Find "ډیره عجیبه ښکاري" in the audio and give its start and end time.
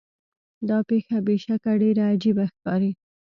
1.81-2.91